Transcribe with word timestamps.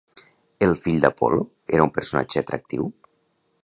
El 0.67 0.73
fill 0.85 0.97
d'Apol·lo 1.03 1.45
era 1.77 1.87
un 1.89 1.95
personatge 2.01 2.43
atractiu? 2.45 2.93